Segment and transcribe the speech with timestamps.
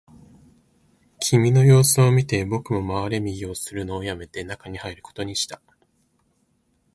[1.19, 5.61] 君の様子を見て、僕も回れ右をするのをやめて、中に入ることにした